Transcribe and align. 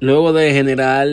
Luego 0.00 0.32
de 0.32 0.52
generar 0.52 1.08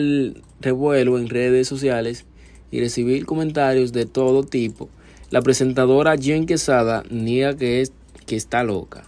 revuelo 0.60 1.18
en 1.18 1.28
redes 1.28 1.68
sociales 1.68 2.24
y 2.70 2.80
recibir 2.80 3.24
comentarios 3.24 3.92
de 3.92 4.06
todo 4.06 4.42
tipo, 4.42 4.88
la 5.30 5.42
presentadora 5.42 6.16
Jen 6.16 6.46
Quesada 6.46 7.02
niega 7.10 7.56
que, 7.56 7.80
es, 7.80 7.92
que 8.26 8.36
está 8.36 8.62
loca 8.62 9.04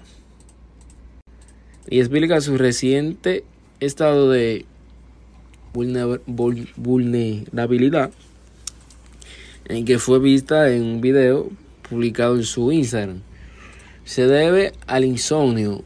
y 1.88 2.00
explica 2.00 2.40
su 2.40 2.58
reciente 2.58 3.44
estado 3.80 4.30
de 4.30 4.64
vulnerabilidad 5.72 8.10
en 9.66 9.84
que 9.84 9.98
fue 9.98 10.18
vista 10.18 10.72
en 10.72 10.82
un 10.82 11.00
video 11.00 11.50
publicado 11.88 12.36
en 12.36 12.44
su 12.44 12.72
Instagram. 12.72 13.20
Se 14.04 14.26
debe 14.26 14.72
al 14.86 15.04
insomnio, 15.04 15.82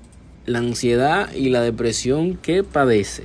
la 0.46 0.58
ansiedad 0.58 1.32
y 1.34 1.48
la 1.48 1.62
depresión 1.62 2.36
que 2.36 2.62
padece. 2.62 3.24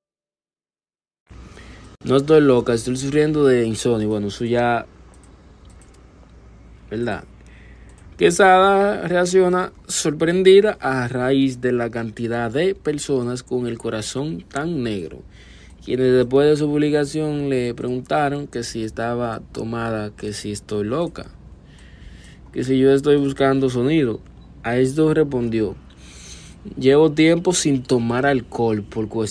No 2.03 2.17
estoy 2.17 2.41
loca, 2.41 2.73
estoy 2.73 2.97
sufriendo 2.97 3.45
de 3.45 3.65
insomnio. 3.65 4.09
Bueno, 4.09 4.27
eso 4.27 4.43
ya. 4.43 4.87
¿Verdad? 6.89 7.23
Quesada 8.17 9.07
reacciona 9.07 9.71
sorprendida 9.87 10.77
a 10.79 11.07
raíz 11.07 11.61
de 11.61 11.71
la 11.71 11.89
cantidad 11.91 12.51
de 12.51 12.75
personas 12.75 13.43
con 13.43 13.67
el 13.67 13.77
corazón 13.77 14.43
tan 14.47 14.83
negro, 14.83 15.23
quienes 15.83 16.13
después 16.13 16.47
de 16.47 16.57
su 16.57 16.67
publicación 16.67 17.49
le 17.49 17.73
preguntaron 17.73 18.47
que 18.47 18.63
si 18.63 18.83
estaba 18.83 19.41
tomada, 19.51 20.11
que 20.11 20.33
si 20.33 20.51
estoy 20.51 20.85
loca, 20.85 21.31
que 22.51 22.63
si 22.63 22.77
yo 22.77 22.91
estoy 22.91 23.17
buscando 23.17 23.69
sonido. 23.69 24.21
A 24.63 24.77
esto 24.77 25.11
respondió, 25.13 25.75
llevo 26.77 27.11
tiempo 27.11 27.53
sin 27.53 27.81
tomar 27.81 28.27
alcohol 28.27 28.83
por 28.83 29.07
cuestión 29.07 29.30